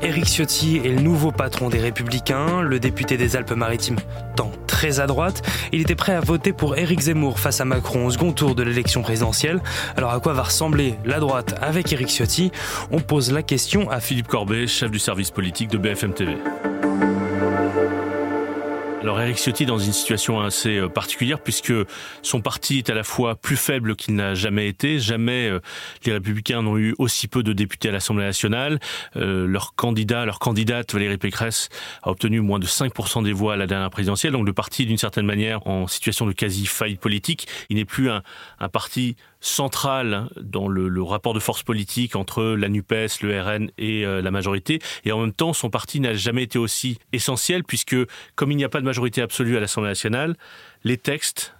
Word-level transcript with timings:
Éric 0.00 0.26
Ciotti 0.26 0.76
est 0.76 0.90
le 0.90 1.00
nouveau 1.00 1.32
patron 1.32 1.68
des 1.68 1.78
Républicains. 1.78 2.62
Le 2.62 2.78
député 2.78 3.16
des 3.16 3.34
Alpes-Maritimes 3.34 3.98
tend 4.36 4.52
très 4.66 5.00
à 5.00 5.06
droite. 5.06 5.42
Il 5.72 5.80
était 5.80 5.96
prêt 5.96 6.14
à 6.14 6.20
voter 6.20 6.52
pour 6.52 6.76
Éric 6.76 7.00
Zemmour 7.00 7.40
face 7.40 7.60
à 7.60 7.64
Macron 7.64 8.06
au 8.06 8.10
second 8.10 8.32
tour 8.32 8.54
de 8.54 8.62
l'élection 8.62 9.02
présidentielle. 9.02 9.60
Alors 9.96 10.12
à 10.12 10.20
quoi 10.20 10.34
va 10.34 10.44
ressembler 10.44 10.94
la 11.04 11.18
droite 11.18 11.56
avec 11.60 11.92
Éric 11.92 12.08
Ciotti? 12.08 12.52
On 12.92 13.00
pose 13.00 13.32
la 13.32 13.42
question 13.42 13.90
à 13.90 13.98
Philippe 13.98 14.28
Corbet, 14.28 14.68
chef 14.68 14.90
du 14.90 15.00
service 15.00 15.32
politique 15.32 15.70
de 15.70 15.78
BFM 15.78 16.12
TV. 16.12 16.36
Alors 19.08 19.22
Eric 19.22 19.38
Ciotti 19.38 19.64
dans 19.64 19.78
une 19.78 19.94
situation 19.94 20.38
assez 20.38 20.76
euh, 20.76 20.90
particulière 20.90 21.40
puisque 21.40 21.72
son 22.20 22.42
parti 22.42 22.76
est 22.76 22.90
à 22.90 22.94
la 22.94 23.04
fois 23.04 23.36
plus 23.36 23.56
faible 23.56 23.96
qu'il 23.96 24.14
n'a 24.16 24.34
jamais 24.34 24.68
été. 24.68 24.98
Jamais 24.98 25.48
euh, 25.48 25.60
les 26.04 26.12
Républicains 26.12 26.60
n'ont 26.60 26.76
eu 26.76 26.94
aussi 26.98 27.26
peu 27.26 27.42
de 27.42 27.54
députés 27.54 27.88
à 27.88 27.92
l'Assemblée 27.92 28.26
nationale. 28.26 28.78
Euh, 29.16 29.46
leur 29.46 29.74
candidat, 29.74 30.26
leur 30.26 30.38
candidate 30.38 30.92
Valérie 30.92 31.16
Pécresse 31.16 31.70
a 32.02 32.10
obtenu 32.10 32.42
moins 32.42 32.58
de 32.58 32.66
5% 32.66 33.24
des 33.24 33.32
voix 33.32 33.54
à 33.54 33.56
la 33.56 33.66
dernière 33.66 33.88
présidentielle. 33.88 34.34
Donc 34.34 34.44
le 34.44 34.52
parti 34.52 34.84
d'une 34.84 34.98
certaine 34.98 35.24
manière 35.24 35.66
en 35.66 35.86
situation 35.86 36.26
de 36.26 36.32
quasi 36.32 36.66
faillite 36.66 37.00
politique. 37.00 37.48
Il 37.70 37.76
n'est 37.76 37.86
plus 37.86 38.10
un, 38.10 38.22
parti 38.70 39.16
central 39.40 40.28
dans 40.38 40.68
le, 40.68 41.02
rapport 41.02 41.32
de 41.32 41.40
force 41.40 41.62
politique 41.62 42.14
entre 42.14 42.42
la 42.42 42.68
NUPES, 42.68 43.22
le 43.22 43.40
RN 43.40 43.70
et 43.78 44.04
la 44.04 44.30
majorité. 44.30 44.80
Et 45.04 45.12
en 45.12 45.20
même 45.20 45.32
temps, 45.32 45.52
son 45.52 45.70
parti 45.70 46.00
n'a 46.00 46.12
jamais 46.12 46.42
été 46.42 46.58
aussi 46.58 46.98
essentiel 47.12 47.64
puisque 47.64 47.96
comme 48.34 48.50
il 48.50 48.56
n'y 48.56 48.64
a 48.64 48.68
pas 48.68 48.80
de 48.80 48.84
majorité 48.84 48.97
absolue 49.22 49.56
à 49.56 49.60
l'Assemblée 49.60 49.90
nationale, 49.90 50.36
les 50.84 50.96
textes 50.96 51.54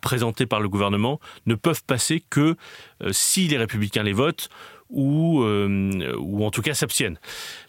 présentés 0.00 0.46
par 0.46 0.60
le 0.60 0.68
gouvernement 0.68 1.20
ne 1.46 1.54
peuvent 1.54 1.84
passer 1.84 2.22
que 2.28 2.56
euh, 3.02 3.12
si 3.12 3.48
les 3.48 3.56
républicains 3.56 4.02
les 4.02 4.12
votent 4.12 4.48
ou, 4.92 5.42
euh, 5.42 6.14
ou 6.18 6.44
en 6.44 6.50
tout 6.50 6.62
cas 6.62 6.74
s'abstiennent. 6.74 7.18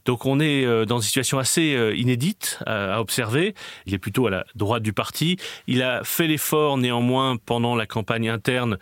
Donc 0.06 0.26
on 0.26 0.40
est 0.40 0.66
euh, 0.66 0.86
dans 0.86 0.98
une 0.98 1.04
situation 1.04 1.40
assez 1.40 1.74
euh, 1.74 1.96
inédite 1.96 2.60
à, 2.66 3.00
observer. 3.00 3.56
Il 3.86 3.94
est 3.94 3.98
plutôt 4.00 4.28
à 4.28 4.30
la 4.30 4.46
droite 4.56 4.84
du 4.84 4.94
parti. 4.94 5.38
Il 5.68 5.82
a 5.82 6.04
fait 6.04 6.28
l'effort 6.28 6.78
néanmoins 6.78 7.38
pendant 7.38 7.76
la 7.76 7.86
campagne 7.86 8.30
interne, 8.30 8.78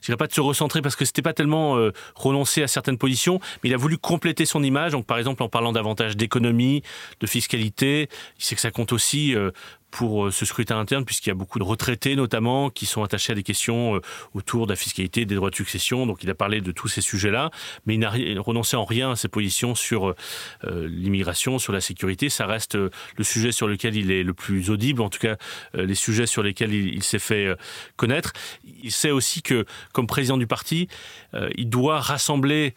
je 0.00 0.06
dirais 0.06 0.16
pas 0.16 0.26
de 0.26 0.32
se 0.32 0.40
recentrer 0.40 0.82
parce 0.82 0.96
que 0.96 1.04
c'était 1.04 1.22
pas 1.22 1.32
tellement 1.32 1.76
euh, 1.76 1.92
renoncer 2.16 2.62
à 2.62 2.68
certaines 2.68 2.98
positions, 2.98 3.38
mais 3.62 3.70
il 3.70 3.74
a 3.74 3.78
voulu 3.78 3.96
compléter 3.96 4.44
son 4.44 4.62
image. 4.62 4.92
Donc 4.92 5.06
par 5.06 5.18
exemple 5.18 5.42
en 5.42 5.48
parlant 5.48 5.72
davantage 5.72 6.16
d'économie, 6.16 6.82
de 7.20 7.26
fiscalité, 7.26 8.08
il 8.38 8.44
sait 8.44 8.56
que 8.56 8.60
ça 8.60 8.72
compte 8.72 8.92
aussi 8.92 9.34
pour 9.96 10.32
ce 10.32 10.44
scrutin 10.44 10.78
interne, 10.78 11.04
puisqu'il 11.04 11.30
y 11.30 11.32
a 11.32 11.36
beaucoup 11.36 11.58
de 11.60 11.64
retraités 11.64 12.16
notamment 12.16 12.68
qui 12.68 12.84
sont 12.84 13.04
attachés 13.04 13.32
à 13.32 13.36
des 13.36 13.44
questions 13.44 14.00
autour 14.34 14.66
de 14.66 14.72
la 14.72 14.76
fiscalité, 14.76 15.24
des 15.24 15.36
droits 15.36 15.50
de 15.50 15.54
succession. 15.54 16.04
Donc 16.06 16.24
il 16.24 16.30
a 16.30 16.34
parlé 16.34 16.60
de 16.60 16.72
tous 16.72 16.88
ces 16.88 17.00
sujets-là, 17.00 17.50
mais 17.86 17.94
il 17.94 18.00
n'a 18.00 18.10
renoncé 18.40 18.76
en 18.76 18.84
rien 18.84 19.12
à 19.12 19.16
ses 19.16 19.28
positions 19.28 19.74
sur 19.74 20.14
euh, 20.64 20.88
l'immigration, 20.88 21.58
sur 21.58 21.72
la 21.72 21.80
sécurité. 21.80 22.28
Ça 22.28 22.46
reste 22.46 22.74
euh, 22.74 22.90
le 23.16 23.24
sujet 23.24 23.52
sur 23.52 23.68
lequel 23.68 23.96
il 23.96 24.10
est 24.10 24.22
le 24.22 24.34
plus 24.34 24.70
audible, 24.70 25.02
en 25.02 25.10
tout 25.10 25.20
cas 25.20 25.36
euh, 25.76 25.86
les 25.86 25.94
sujets 25.94 26.26
sur 26.26 26.42
lesquels 26.42 26.72
il, 26.72 27.02
s'est 27.02 27.18
fait 27.18 27.54
connaître. 27.96 28.32
Il 28.82 28.90
sait 28.90 29.10
aussi 29.10 29.42
que, 29.42 29.64
comme 29.92 30.06
président 30.06 30.38
du 30.38 30.46
parti, 30.46 30.88
il 31.56 31.68
doit 31.68 32.00
rassembler 32.00 32.74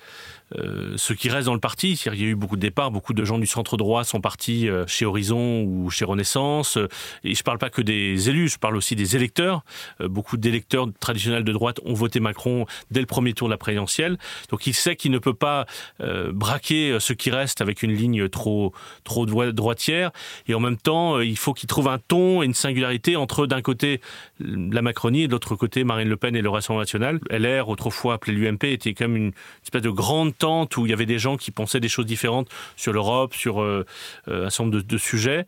euh, 0.55 0.93
ce 0.95 1.11
qui 1.11 1.29
reste 1.29 1.47
dans 1.47 1.53
le 1.53 1.59
parti. 1.59 1.93
Il 2.05 2.21
y 2.21 2.23
a 2.23 2.27
eu 2.27 2.35
beaucoup 2.35 2.55
de 2.55 2.61
départs, 2.61 2.91
beaucoup 2.91 3.13
de 3.13 3.25
gens 3.25 3.37
du 3.37 3.47
centre 3.47 3.75
droit 3.75 4.03
sont 4.03 4.21
partis 4.21 4.69
euh, 4.69 4.87
chez 4.87 5.05
Horizon 5.05 5.63
ou 5.63 5.89
chez 5.89 6.05
Renaissance. 6.05 6.77
Et 7.23 7.33
je 7.33 7.39
ne 7.39 7.43
parle 7.43 7.57
pas 7.57 7.69
que 7.69 7.81
des 7.81 8.29
élus, 8.29 8.49
je 8.49 8.57
parle 8.57 8.75
aussi 8.75 8.95
des 8.95 9.15
électeurs. 9.15 9.63
Euh, 10.01 10.07
beaucoup 10.07 10.37
d'électeurs 10.37 10.87
traditionnels 10.99 11.43
de 11.43 11.51
droite 11.51 11.79
ont 11.85 11.93
voté 11.93 12.19
Macron 12.19 12.65
dès 12.91 12.99
le 12.99 13.05
premier 13.05 13.33
tour 13.33 13.47
de 13.47 13.53
la 13.53 13.57
présidentielle. 13.57 14.17
Donc 14.49 14.67
il 14.67 14.73
sait 14.73 14.95
qu'il 14.95 15.11
ne 15.11 15.19
peut 15.19 15.33
pas 15.33 15.65
braquer 15.99 16.97
ce 16.99 17.13
qui 17.13 17.29
reste 17.31 17.61
avec 17.61 17.83
une 17.83 17.93
ligne 17.93 18.29
trop, 18.29 18.73
trop 19.03 19.25
droitière. 19.25 20.11
Et 20.47 20.53
en 20.53 20.59
même 20.59 20.77
temps, 20.77 21.19
il 21.19 21.37
faut 21.37 21.53
qu'il 21.53 21.67
trouve 21.67 21.87
un 21.87 21.99
ton 21.99 22.41
et 22.41 22.45
une 22.45 22.53
singularité 22.53 23.15
entre 23.15 23.47
d'un 23.47 23.61
côté 23.61 24.01
la 24.39 24.81
Macronie 24.81 25.23
et 25.23 25.27
de 25.27 25.31
l'autre 25.31 25.55
côté 25.55 25.83
Marine 25.83 26.09
Le 26.09 26.17
Pen 26.17 26.35
et 26.35 26.41
le 26.41 26.49
Rassemblement 26.49 26.81
national. 26.81 27.19
LR, 27.29 27.69
autrefois 27.69 28.15
appelé 28.15 28.33
l'UMP, 28.33 28.63
était 28.65 28.93
comme 28.93 29.15
une 29.15 29.31
espèce 29.63 29.81
de 29.81 29.89
grande 29.89 30.33
où 30.77 30.85
il 30.85 30.89
y 30.89 30.93
avait 30.93 31.05
des 31.05 31.19
gens 31.19 31.37
qui 31.37 31.51
pensaient 31.51 31.79
des 31.79 31.89
choses 31.89 32.05
différentes 32.05 32.49
sur 32.75 32.93
l'Europe, 32.93 33.33
sur 33.33 33.61
euh, 33.61 33.85
euh, 34.27 34.47
un 34.47 34.49
certain 34.49 34.71
nombre 34.71 34.81
de 34.81 34.97
sujets. 34.97 35.45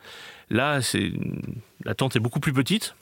Là, 0.50 0.80
la 1.84 1.96
tente 1.96 2.16
est 2.16 2.20
beaucoup 2.20 2.40
plus 2.40 2.54
petite 2.54 2.96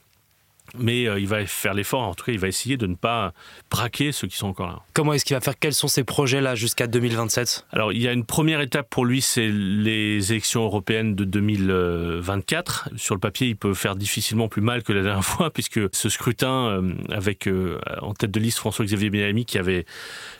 mais 0.76 1.08
euh, 1.08 1.20
il 1.20 1.28
va 1.28 1.46
faire 1.46 1.74
l'effort, 1.74 2.02
en 2.02 2.14
tout 2.14 2.26
cas 2.26 2.32
il 2.32 2.40
va 2.40 2.48
essayer 2.48 2.78
de 2.78 2.88
ne 2.88 2.96
pas 2.96 3.34
braquer 3.70 4.12
ceux 4.12 4.28
qui 4.28 4.38
sont 4.38 4.48
encore 4.48 4.68
là. 4.68 4.82
Comment 4.94 5.14
est-ce 5.14 5.26
qu'il 5.26 5.36
va 5.36 5.42
faire? 5.42 5.58
Quels 5.58 5.74
sont 5.74 5.88
ses 5.88 6.04
projets 6.04 6.42
là 6.42 6.56
jusqu'à 6.56 6.88
2027 6.88 7.68
Alors 7.72 7.94
il 7.94 8.02
y 8.02 8.08
a 8.08 8.14
une 8.14 8.26
première 8.26 8.62
étape 8.62 8.90
pour 8.90 9.06
lui, 9.06 9.22
c'est 9.22 9.48
les 9.48 10.32
élections 10.32 10.64
européennes 10.64 11.16
de 11.16 11.24
2024. 11.24 12.90
Sur 12.96 13.16
le 13.16 13.20
papier, 13.20 13.48
il 13.48 13.56
peut 13.56 13.74
faire 13.74 13.96
difficilement 13.96 14.48
plus 14.48 14.62
mal 14.62 14.84
que 14.84 14.94
la 14.94 15.04
dernière 15.04 15.24
fois, 15.26 15.52
puisque 15.52 15.80
ce 15.94 16.10
scrutin 16.10 16.68
euh, 16.68 16.94
avec 17.10 17.48
euh, 17.48 17.80
en 18.02 18.14
tête 18.14 18.32
de 18.32 18.40
liste 18.40 18.58
François-Xavier 18.60 19.10
Benami 19.10 19.46
qui 19.46 19.58
avait 19.58 19.86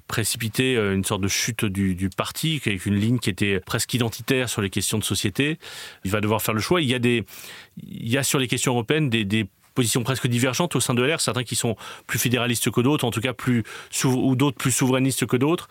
précipité 0.08 0.76
une 0.76 1.04
sorte 1.04 1.22
de 1.22 1.28
chute 1.28 1.66
du, 1.66 1.94
du, 1.94 2.10
parti, 2.10 2.62
avec 2.66 2.86
une 2.86 2.96
ligne 2.96 3.20
qui 3.20 3.30
était 3.30 3.60
presque 3.60 3.94
identitaire 3.94 4.48
sur 4.48 4.62
les 4.62 4.70
questions 4.70 4.98
de 4.98 5.04
société. 5.04 5.60
Il 6.06 6.12
va 6.12 6.22
devoir 6.22 6.42
faire 6.42 6.54
le 6.54 6.62
choix. 6.62 6.82
Il 6.82 6.88
y 6.88 6.96
a, 6.96 7.00
des, 7.00 7.26
il 7.86 8.08
y 8.08 8.18
a 8.18 8.24
sur 8.24 8.40
les 8.40 8.48
questions 8.48 8.72
européennes 8.72 9.10
des, 9.10 9.26
des 9.26 9.48
positions 9.78 10.02
presque 10.02 10.26
divergentes 10.26 10.76
au 10.76 10.80
sein 10.80 10.96
de 10.96 11.04
LR, 11.04 11.22
certains 11.22 11.44
qui 11.44 11.56
sont 11.56 11.76
plus 12.08 12.18
fédéralistes 12.18 12.72
que 12.72 12.82
d'autres, 12.82 13.06
en 13.06 13.12
tout 13.12 13.22
cas 13.22 13.34
plus 13.34 13.64
ou 14.04 14.36
d'autres 14.36 14.58
plus 14.58 14.72
souverainistes 14.72 15.28
que 15.28 15.38
d'autres, 15.38 15.70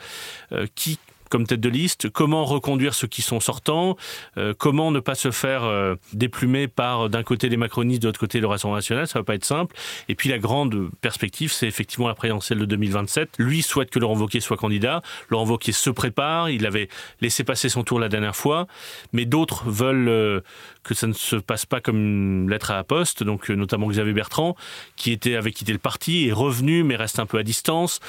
euh, 0.52 0.66
qui 0.76 1.00
comme 1.28 1.46
tête 1.46 1.60
de 1.60 1.68
liste, 1.68 2.10
comment 2.10 2.44
reconduire 2.44 2.94
ceux 2.94 3.06
qui 3.06 3.22
sont 3.22 3.40
sortants, 3.40 3.96
euh, 4.36 4.54
comment 4.56 4.90
ne 4.90 5.00
pas 5.00 5.14
se 5.14 5.30
faire 5.30 5.64
euh, 5.64 5.94
déplumer 6.12 6.68
par 6.68 7.08
d'un 7.08 7.22
côté 7.22 7.48
les 7.48 7.56
macronistes, 7.56 8.02
de 8.02 8.08
l'autre 8.08 8.20
côté 8.20 8.40
le 8.40 8.46
Rassemblement 8.46 8.76
national, 8.76 9.06
ça 9.06 9.18
va 9.18 9.24
pas 9.24 9.34
être 9.34 9.44
simple. 9.44 9.74
Et 10.08 10.14
puis 10.14 10.28
la 10.28 10.38
grande 10.38 10.90
perspective, 11.00 11.52
c'est 11.52 11.66
effectivement 11.66 12.08
la 12.08 12.14
présidentielle 12.14 12.58
de 12.58 12.64
2027. 12.64 13.30
Lui 13.38 13.62
souhaite 13.62 13.90
que 13.90 13.98
Laurent 13.98 14.16
Wauquiez 14.16 14.40
soit 14.40 14.56
candidat. 14.56 15.02
Laurent 15.28 15.46
Wauquiez 15.46 15.72
se 15.72 15.90
prépare, 15.90 16.50
il 16.50 16.66
avait 16.66 16.88
laissé 17.20 17.44
passer 17.44 17.68
son 17.68 17.82
tour 17.82 17.98
la 17.98 18.08
dernière 18.08 18.36
fois, 18.36 18.66
mais 19.12 19.24
d'autres 19.24 19.68
veulent 19.68 20.08
euh, 20.08 20.40
que 20.82 20.94
ça 20.94 21.06
ne 21.06 21.12
se 21.12 21.36
passe 21.36 21.66
pas 21.66 21.80
comme 21.80 21.96
une 21.96 22.50
lettre 22.50 22.70
à 22.70 22.74
la 22.74 22.84
poste, 22.84 23.22
donc 23.22 23.48
notamment 23.48 23.88
Xavier 23.88 24.12
Bertrand, 24.12 24.56
qui 24.96 25.12
était 25.12 25.36
avait 25.36 25.52
quitté 25.52 25.72
le 25.72 25.78
parti, 25.78 26.28
est 26.28 26.32
revenu 26.32 26.84
mais 26.84 26.96
reste 26.96 27.18
un 27.18 27.26
peu 27.26 27.38
à 27.38 27.42
distance. 27.42 28.00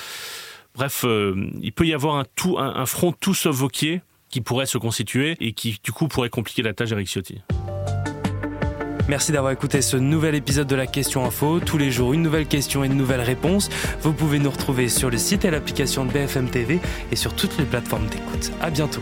Bref, 0.77 1.05
euh, 1.05 1.49
il 1.61 1.73
peut 1.73 1.87
y 1.87 1.93
avoir 1.93 2.23
un, 2.57 2.85
front 2.85 3.11
tout 3.11 3.33
sauf 3.33 3.55
Vauquier 3.55 4.01
qui 4.29 4.41
pourrait 4.41 4.67
se 4.67 4.77
constituer 4.77 5.35
et 5.39 5.53
qui, 5.53 5.79
du 5.83 5.91
coup, 5.91 6.07
pourrait 6.07 6.29
compliquer 6.29 6.61
la 6.61 6.73
tâche 6.73 6.89
d'Eric 6.89 7.07
Ciotti. 7.07 7.41
Merci 9.07 9.31
d'avoir 9.31 9.53
écouté 9.53 9.81
ce 9.81 9.97
nouvel 9.97 10.35
épisode 10.35 10.67
de 10.67 10.75
la 10.75 10.85
Question 10.85 11.25
Info. 11.25 11.59
Tous 11.61 11.77
les 11.77 11.91
jours, 11.91 12.13
une 12.13 12.21
nouvelle 12.21 12.45
question 12.45 12.83
et 12.83 12.87
une 12.87 12.97
nouvelle 12.97 13.21
réponse. 13.21 13.69
Vous 14.01 14.13
pouvez 14.13 14.37
nous 14.37 14.51
retrouver 14.51 14.89
sur 14.89 15.09
le 15.09 15.17
site 15.17 15.45
et 15.45 15.49
l'application 15.49 16.05
de 16.05 16.11
BFM 16.11 16.49
TV 16.49 16.79
et 17.11 17.15
sur 17.15 17.33
toutes 17.33 17.57
les 17.57 17.65
plateformes 17.65 18.07
d'écoute. 18.07 18.51
À 18.61 18.69
bientôt. 18.69 19.01